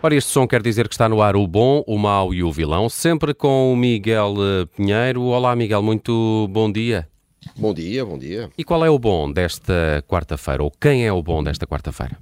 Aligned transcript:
Ora, 0.00 0.14
este 0.14 0.30
som 0.30 0.46
quer 0.46 0.62
dizer 0.62 0.86
que 0.86 0.94
está 0.94 1.08
no 1.08 1.20
ar 1.20 1.34
o 1.34 1.44
bom, 1.44 1.82
o 1.84 1.98
mau 1.98 2.32
e 2.32 2.40
o 2.40 2.52
vilão, 2.52 2.88
sempre 2.88 3.34
com 3.34 3.72
o 3.72 3.76
Miguel 3.76 4.34
eh, 4.38 4.66
Pinheiro. 4.66 5.22
Olá, 5.22 5.56
Miguel, 5.56 5.82
muito 5.82 6.46
bom 6.52 6.70
dia. 6.70 7.08
Bom 7.56 7.74
dia, 7.74 8.04
bom 8.04 8.16
dia. 8.16 8.48
E 8.56 8.62
qual 8.62 8.84
é 8.84 8.90
o 8.90 8.96
bom 8.96 9.30
desta 9.32 10.04
quarta-feira? 10.06 10.62
Ou 10.62 10.70
quem 10.70 11.04
é 11.04 11.12
o 11.12 11.20
bom 11.20 11.42
desta 11.42 11.66
quarta-feira? 11.66 12.16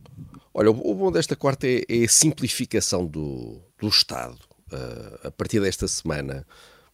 Olha, 0.55 0.70
o 0.70 0.95
bom 0.95 1.12
desta 1.12 1.37
quarta 1.37 1.67
é, 1.67 1.83
é 1.87 2.05
a 2.05 2.09
simplificação 2.09 3.05
do, 3.05 3.61
do 3.79 3.89
Estado. 3.89 4.39
Uh, 4.73 5.27
a 5.27 5.31
partir 5.31 5.61
desta 5.61 5.87
semana 5.87 6.47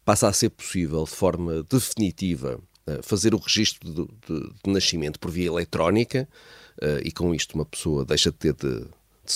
passa 0.04 0.26
a 0.26 0.32
ser 0.32 0.50
possível, 0.50 1.04
de 1.04 1.10
forma 1.10 1.62
definitiva, 1.62 2.58
uh, 2.88 3.02
fazer 3.04 3.34
o 3.34 3.38
registro 3.38 3.88
de, 3.88 4.04
de, 4.26 4.50
de, 4.64 4.72
nascimento 4.72 5.20
por 5.20 5.30
via 5.30 5.46
eletrónica 5.46 6.28
uh, 6.82 6.98
e 7.04 7.12
com 7.12 7.32
isto 7.32 7.54
uma 7.54 7.64
pessoa 7.64 8.04
deixa 8.04 8.32
de 8.32 8.36
ter 8.36 8.54
de 8.54 8.84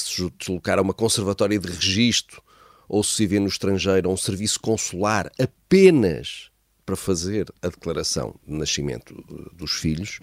de 0.05 0.11
se 0.15 0.31
deslocar 0.39 0.79
a 0.79 0.83
uma 0.83 0.95
conservatória 0.95 1.59
de 1.59 1.69
registro 1.69 2.43
ou 2.89 3.03
se 3.03 3.27
viver 3.27 3.41
no 3.41 3.49
estrangeiro 3.49 4.09
a 4.09 4.13
um 4.13 4.17
serviço 4.17 4.61
consular 4.61 5.31
apenas 5.39 6.51
para 6.85 6.97
fazer 6.97 7.53
a 7.61 7.69
declaração 7.69 8.35
de 8.47 8.55
nascimento 8.55 9.15
dos 9.53 9.73
filhos. 9.73 10.21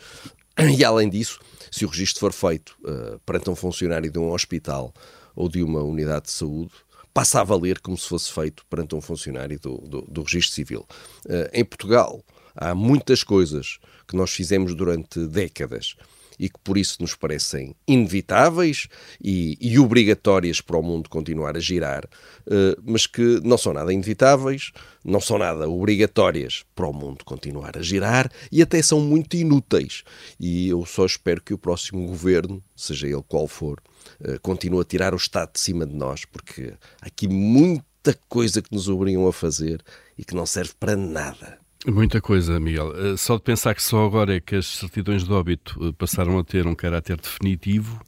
E 0.77 0.85
além 0.85 1.09
disso, 1.09 1.39
se 1.71 1.83
o 1.83 1.89
registro 1.89 2.19
for 2.19 2.31
feito 2.31 2.77
uh, 2.83 3.19
perante 3.25 3.49
um 3.49 3.55
funcionário 3.55 4.09
de 4.09 4.19
um 4.19 4.31
hospital 4.31 4.93
ou 5.35 5.49
de 5.49 5.63
uma 5.63 5.81
unidade 5.81 6.25
de 6.25 6.31
saúde, 6.31 6.71
passa 7.13 7.41
a 7.41 7.43
valer 7.43 7.79
como 7.79 7.97
se 7.97 8.07
fosse 8.07 8.31
feito 8.31 8.65
perante 8.69 8.95
um 8.95 9.01
funcionário 9.01 9.59
do, 9.59 9.77
do, 9.79 10.01
do 10.03 10.23
registro 10.23 10.53
civil. 10.53 10.87
Uh, 11.25 11.49
em 11.51 11.65
Portugal, 11.65 12.23
há 12.55 12.73
muitas 12.73 13.23
coisas 13.23 13.79
que 14.07 14.15
nós 14.15 14.31
fizemos 14.31 14.75
durante 14.75 15.25
décadas 15.27 15.95
e 16.39 16.49
que 16.49 16.59
por 16.63 16.77
isso 16.77 16.97
nos 17.01 17.15
parecem 17.15 17.75
inevitáveis 17.87 18.87
e, 19.23 19.57
e 19.59 19.79
obrigatórias 19.79 20.61
para 20.61 20.77
o 20.77 20.83
mundo 20.83 21.09
continuar 21.09 21.55
a 21.57 21.59
girar, 21.59 22.05
uh, 22.05 22.81
mas 22.83 23.05
que 23.05 23.39
não 23.43 23.57
são 23.57 23.73
nada 23.73 23.93
inevitáveis, 23.93 24.71
não 25.03 25.19
são 25.19 25.37
nada 25.37 25.67
obrigatórias 25.67 26.63
para 26.75 26.87
o 26.87 26.93
mundo 26.93 27.25
continuar 27.25 27.77
a 27.77 27.81
girar 27.81 28.31
e 28.51 28.61
até 28.61 28.81
são 28.81 28.99
muito 28.99 29.35
inúteis. 29.35 30.03
E 30.39 30.69
eu 30.69 30.85
só 30.85 31.05
espero 31.05 31.41
que 31.41 31.53
o 31.53 31.57
próximo 31.57 32.05
governo, 32.07 32.63
seja 32.75 33.07
ele 33.07 33.23
qual 33.27 33.47
for, 33.47 33.81
uh, 34.21 34.39
continue 34.41 34.81
a 34.81 34.85
tirar 34.85 35.13
o 35.13 35.17
Estado 35.17 35.53
de 35.53 35.59
cima 35.59 35.85
de 35.85 35.95
nós, 35.95 36.25
porque 36.25 36.73
há 37.01 37.07
aqui 37.07 37.27
muita 37.27 38.17
coisa 38.27 38.61
que 38.61 38.73
nos 38.73 38.89
obrigam 38.89 39.27
a 39.27 39.33
fazer 39.33 39.81
e 40.17 40.23
que 40.23 40.35
não 40.35 40.45
serve 40.45 40.73
para 40.79 40.95
nada. 40.95 41.62
Muita 41.85 42.21
coisa, 42.21 42.59
Miguel. 42.59 42.93
Eh, 42.95 43.17
só 43.17 43.35
de 43.35 43.41
pensar 43.41 43.75
que 43.75 43.83
só 43.83 44.05
agora 44.05 44.35
é 44.35 44.39
que 44.39 44.55
as 44.55 44.65
certidões 44.65 45.23
de 45.23 45.33
óbito 45.33 45.77
eh, 45.81 45.91
passaram 45.97 46.39
a 46.39 46.43
ter 46.43 46.65
um 46.65 46.73
caráter 46.73 47.17
definitivo, 47.17 47.99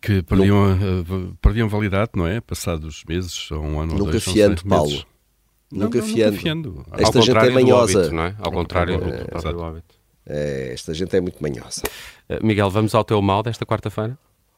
que 0.00 0.22
perdiam, 0.22 0.76
não, 0.76 1.36
perdiam 1.42 1.68
validade, 1.68 2.12
não 2.14 2.26
é? 2.26 2.40
Passados 2.40 3.02
meses 3.08 3.50
ou 3.50 3.60
um 3.60 3.80
ano 3.80 3.92
Nunca 3.92 4.04
ou 4.04 4.10
dois, 4.12 4.24
fiando, 4.24 4.64
Paulo. 4.64 5.04
Não, 5.70 5.86
nunca, 5.86 5.98
não, 5.98 6.06
fiando. 6.06 6.30
nunca 6.30 6.42
fiando. 6.42 6.86
Esta 6.92 7.18
Ao 7.18 7.24
gente 7.24 7.38
é 7.38 7.50
manhosa. 7.50 7.98
Óbito, 7.98 8.14
não 8.14 8.22
é? 8.22 8.36
Ao 8.38 8.52
contrário 8.52 8.98
do, 8.98 9.52
do. 9.52 9.82
É, 10.26 10.72
esta 10.72 10.94
gente 10.94 11.14
é 11.16 11.20
muito 11.20 11.42
manhosa. 11.42 11.82
Miguel, 12.42 12.70
vamos 12.70 12.94
ao 12.94 13.04
teu 13.04 13.20
mal 13.20 13.42
desta 13.42 13.66
quarta-feira? 13.66 14.16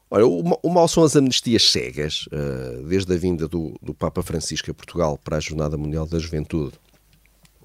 Olha, 0.09 0.27
o, 0.27 0.59
o 0.61 0.69
mal 0.69 0.87
são 0.87 1.03
as 1.03 1.15
amnistias 1.15 1.71
cegas, 1.71 2.27
uh, 2.27 2.83
desde 2.83 3.11
a 3.11 3.17
vinda 3.17 3.47
do, 3.47 3.73
do 3.81 3.95
Papa 3.95 4.21
Francisco 4.21 4.69
a 4.69 4.73
Portugal 4.73 5.17
para 5.17 5.37
a 5.37 5.39
Jornada 5.39 5.75
Mundial 5.75 6.05
da 6.05 6.19
Juventude 6.19 6.73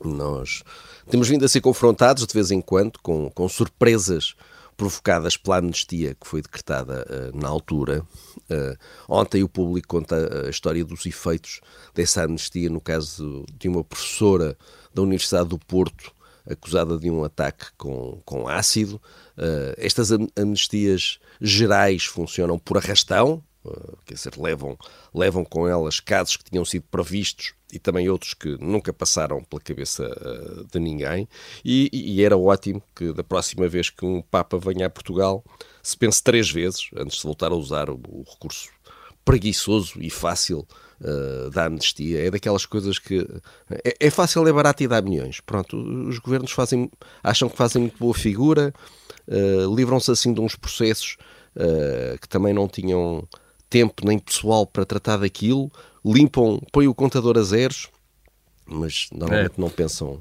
nós 0.04 0.62
temos 1.10 1.28
vindo 1.28 1.44
a 1.44 1.48
ser 1.48 1.60
confrontados 1.60 2.26
de 2.26 2.34
vez 2.34 2.50
em 2.50 2.60
quando 2.60 2.98
com, 3.02 3.30
com 3.30 3.48
surpresas 3.48 4.34
provocadas 4.76 5.36
pela 5.36 5.58
amnistia 5.58 6.14
que 6.14 6.26
foi 6.26 6.40
decretada 6.40 7.04
uh, 7.08 7.36
na 7.36 7.48
altura. 7.48 8.02
Uh, 8.48 8.78
ontem 9.08 9.42
o 9.42 9.48
público 9.48 9.88
conta 9.88 10.46
a 10.46 10.50
história 10.50 10.84
dos 10.84 11.04
efeitos 11.04 11.60
dessa 11.92 12.22
amnistia 12.22 12.70
no 12.70 12.80
caso 12.80 13.44
de 13.58 13.68
uma 13.68 13.82
professora 13.82 14.56
da 14.94 15.02
Universidade 15.02 15.48
do 15.48 15.58
Porto 15.58 16.14
acusada 16.48 16.98
de 16.98 17.10
um 17.10 17.24
ataque 17.24 17.66
com, 17.76 18.22
com 18.24 18.48
ácido. 18.48 19.00
Uh, 19.36 19.74
estas 19.76 20.10
amnistias 20.36 21.18
gerais 21.40 22.04
funcionam 22.04 22.58
por 22.58 22.78
arrastão, 22.78 23.42
quer 24.04 24.14
dizer, 24.14 24.36
levam, 24.36 24.76
levam 25.14 25.44
com 25.44 25.66
elas 25.66 26.00
casos 26.00 26.36
que 26.36 26.44
tinham 26.44 26.64
sido 26.64 26.84
previstos 26.90 27.54
e 27.72 27.78
também 27.78 28.08
outros 28.08 28.34
que 28.34 28.56
nunca 28.58 28.92
passaram 28.92 29.42
pela 29.44 29.60
cabeça 29.60 30.04
uh, 30.04 30.64
de 30.64 30.78
ninguém. 30.78 31.28
E, 31.64 31.90
e, 31.92 32.24
era 32.24 32.36
ótimo 32.36 32.82
que 32.94 33.12
da 33.12 33.22
próxima 33.22 33.68
vez 33.68 33.90
que 33.90 34.04
um 34.04 34.22
Papa 34.22 34.58
venha 34.58 34.86
a 34.86 34.90
Portugal 34.90 35.44
se 35.82 35.96
pense 35.96 36.22
três 36.22 36.50
vezes 36.50 36.88
antes 36.96 37.18
de 37.18 37.22
voltar 37.22 37.52
a 37.52 37.54
usar 37.54 37.90
o, 37.90 38.00
o 38.08 38.24
recurso 38.28 38.70
preguiçoso 39.24 40.00
e 40.00 40.08
fácil 40.08 40.66
uh, 41.00 41.50
da 41.50 41.66
amnistia. 41.66 42.26
É 42.26 42.30
daquelas 42.30 42.64
coisas 42.64 42.98
que 42.98 43.26
é, 43.84 43.96
é, 44.00 44.10
fácil, 44.10 44.46
é 44.48 44.52
barato 44.52 44.82
e 44.82 44.88
dá 44.88 45.02
milhões. 45.02 45.40
Pronto, 45.40 45.76
os 46.08 46.18
governos 46.18 46.52
fazem, 46.52 46.90
acham 47.22 47.48
que 47.48 47.56
fazem 47.56 47.82
muito 47.82 47.98
boa 47.98 48.14
figura, 48.14 48.72
uh, 49.26 49.74
livram-se 49.74 50.10
assim 50.10 50.32
de 50.32 50.40
uns 50.40 50.56
processos 50.56 51.16
que 52.20 52.28
também 52.28 52.54
não 52.54 52.68
tinham 52.68 53.26
tempo 53.68 54.06
nem 54.06 54.18
pessoal 54.18 54.66
para 54.66 54.84
tratar 54.84 55.18
daquilo 55.18 55.70
limpam, 56.04 56.60
põem 56.72 56.88
o 56.88 56.94
contador 56.94 57.36
a 57.36 57.42
zeros, 57.42 57.88
mas 58.66 59.08
normalmente 59.12 59.54
é. 59.58 59.60
não 59.60 59.70
pensam 59.70 60.20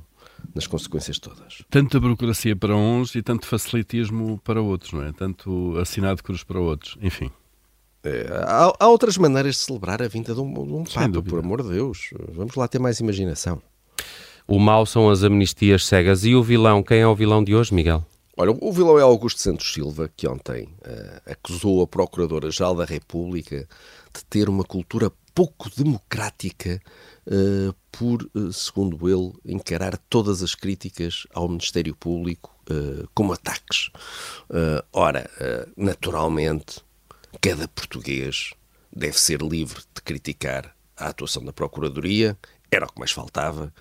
nas 0.54 0.68
consequências 0.68 1.20
todas. 1.20 1.64
Tanta 1.70 2.00
burocracia 2.00 2.56
para 2.56 2.76
uns 2.76 3.16
e 3.16 3.22
tanto 3.22 3.46
facilitismo 3.46 4.40
para 4.44 4.62
outros, 4.62 4.94
não 4.94 5.04
é? 5.04 5.12
Tanto 5.12 5.78
assinado 5.78 6.24
cruz 6.24 6.44
para 6.44 6.60
outros, 6.60 6.98
enfim. 7.02 7.32
É, 8.04 8.28
há, 8.46 8.74
há, 8.80 8.88
outras 8.88 9.18
maneiras 9.18 9.56
de 9.56 9.62
celebrar 9.62 10.02
a 10.02 10.08
vinda 10.08 10.34
de 10.34 10.40
um, 10.40 10.54
de 10.54 10.74
um 10.74 10.84
Papa, 10.84 11.22
por 11.22 11.40
amor 11.40 11.64
de 11.64 11.70
Deus. 11.70 12.12
Vamos 12.30 12.56
lá 12.56 12.68
ter 12.68 12.80
mais 12.80 13.00
imaginação. 13.00 13.62
O 14.48 14.60
mal 14.60 14.86
são 14.86 15.10
as 15.10 15.24
amnistias 15.24 15.86
cegas. 15.86 16.24
E 16.24 16.34
o 16.34 16.42
vilão? 16.42 16.82
Quem 16.82 17.00
é 17.00 17.08
o 17.08 17.16
vilão 17.16 17.44
de 17.44 17.54
hoje, 17.54 17.74
Miguel? 17.74 18.06
Olha, 18.40 18.52
o 18.52 18.72
vilão 18.72 19.00
é 19.00 19.02
Augusto 19.02 19.42
Santos 19.42 19.74
Silva, 19.74 20.12
que 20.16 20.28
ontem 20.28 20.66
uh, 20.66 21.32
acusou 21.32 21.82
a 21.82 21.88
Procuradora-Geral 21.88 22.76
da 22.76 22.86
República 22.86 23.68
de 24.14 24.26
ter 24.26 24.48
uma 24.48 24.64
cultura 24.64 25.12
pouco 25.34 25.72
democrática 25.76 26.80
uh, 27.26 27.74
por, 27.92 28.30
uh, 28.36 28.54
segundo 28.54 29.10
ele, 29.10 29.34
encarar 29.44 29.98
todas 30.08 30.44
as 30.44 30.54
críticas 30.54 31.26
ao 31.34 31.50
Ministério 31.50 31.96
Público 31.96 32.56
como 33.14 33.32
ataques. 33.32 33.90
ora, 34.92 35.32
naturalmente, 35.78 36.82
cada 37.40 37.66
português 37.66 38.52
deve 38.94 39.18
ser 39.18 39.42
livre 39.42 39.80
de 39.96 40.02
criticar 40.02 40.76
a 40.98 41.08
atuação 41.08 41.46
da 41.46 41.54
Procuradoria, 41.54 42.38
era 42.70 42.86
o 42.86 42.92
que 42.92 43.00
mais 43.00 43.12
faltava, 43.12 43.74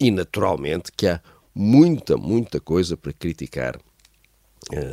e 0.00 0.10
naturalmente 0.10 0.90
que 0.90 1.06
há 1.06 1.20
muita, 1.54 2.16
muita 2.16 2.60
coisa 2.60 2.96
para 2.96 3.12
criticar 3.12 3.78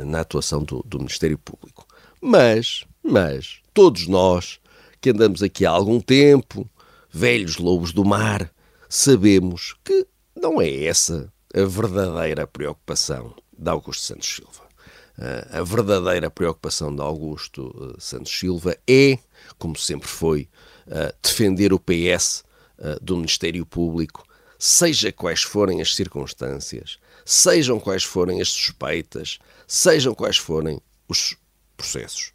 na 0.04 0.20
atuação 0.20 0.64
do, 0.64 0.82
do 0.84 0.98
Ministério 0.98 1.38
Público. 1.38 1.86
Mas, 2.20 2.84
mas, 3.02 3.60
todos 3.72 4.06
nós 4.08 4.60
que 5.00 5.10
andamos 5.10 5.42
aqui 5.42 5.64
há 5.64 5.70
algum 5.70 6.00
tempo, 6.00 6.68
velhos 7.10 7.56
lobos 7.56 7.92
do 7.92 8.04
mar, 8.04 8.52
sabemos 8.88 9.74
que 9.84 10.06
não 10.36 10.60
é 10.60 10.84
essa 10.84 11.32
a 11.54 11.64
verdadeira 11.64 12.46
preocupação 12.46 13.34
de 13.56 13.68
Augusto 13.68 14.02
Santos 14.02 14.28
Silva. 14.28 14.70
Ah, 15.18 15.58
a 15.58 15.62
verdadeira 15.62 16.30
preocupação 16.30 16.94
de 16.94 17.02
Augusto 17.02 17.74
ah, 17.80 18.00
Santos 18.00 18.32
Silva 18.32 18.76
é, 18.88 19.18
como 19.58 19.76
sempre 19.76 20.08
foi, 20.08 20.48
ah, 20.90 21.12
defender 21.22 21.72
o 21.72 21.78
PS 21.78 22.44
do 23.02 23.16
Ministério 23.16 23.66
Público, 23.66 24.24
seja 24.60 25.10
quais 25.10 25.42
forem 25.42 25.80
as 25.80 25.96
circunstâncias, 25.96 26.98
sejam 27.24 27.80
quais 27.80 28.04
forem 28.04 28.40
as 28.40 28.50
suspeitas, 28.50 29.40
sejam 29.66 30.14
quais 30.14 30.36
forem 30.36 30.80
os 31.08 31.36
processos. 31.76 32.32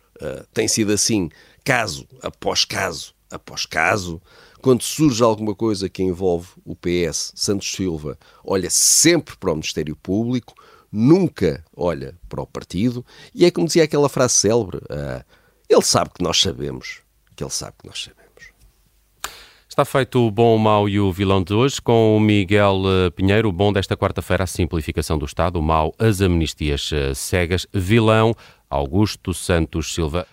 tem 0.53 0.67
sido 0.67 0.91
assim 0.91 1.29
caso 1.63 2.05
após 2.21 2.65
caso 2.65 3.15
após 3.29 3.65
caso, 3.65 4.21
quando 4.61 4.83
surge 4.83 5.21
alguma 5.23 5.53
coisa 5.53 5.89
que 5.89 6.03
envolve 6.03 6.49
o 6.63 6.75
PS, 6.75 7.31
Santos 7.35 7.71
Silva 7.71 8.17
olha 8.43 8.69
sempre 8.69 9.35
para 9.37 9.51
o 9.51 9.55
Ministério 9.55 9.95
Público, 9.95 10.55
nunca 10.91 11.63
olha 11.75 12.17
para 12.29 12.41
o 12.41 12.47
partido, 12.47 13.05
e 13.33 13.45
é 13.45 13.51
como 13.51 13.67
dizia 13.67 13.83
aquela 13.83 14.09
frase 14.09 14.35
célebre: 14.35 14.77
uh, 14.77 15.23
ele 15.69 15.83
sabe 15.83 16.11
que 16.11 16.23
nós 16.23 16.39
sabemos, 16.39 17.01
que 17.35 17.43
ele 17.43 17.51
sabe 17.51 17.75
que 17.79 17.87
nós 17.87 18.01
sabemos. 18.03 18.24
Está 19.75 19.83
feito 19.83 20.25
o 20.25 20.31
bom, 20.31 20.55
o 20.55 20.57
mau 20.57 20.87
e 20.87 21.01
o 21.01 21.11
vilão 21.11 21.43
de 21.43 21.53
hoje 21.53 21.81
com 21.81 22.15
o 22.15 22.19
Miguel 22.21 22.83
eh, 22.85 23.09
Pinheiro. 23.09 23.49
O 23.49 23.51
bom 23.51 23.73
desta 23.73 23.97
quarta-feira, 23.97 24.45
a 24.45 24.47
simplificação 24.47 25.17
do 25.17 25.25
Estado. 25.25 25.59
O 25.59 25.61
mau, 25.61 25.93
as 25.99 26.21
amnistias 26.21 26.91
eh, 26.93 27.13
cegas. 27.13 27.67
Vilão, 27.73 28.33
Augusto 28.69 29.33
Santos 29.33 29.93
Silva. 29.93 30.25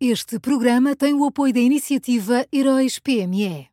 Este 0.00 0.40
programa 0.40 0.96
tem 0.96 1.12
o 1.12 1.26
apoio 1.26 1.52
da 1.52 1.60
iniciativa 1.60 2.46
Heróis 2.50 2.98
PME. 2.98 3.68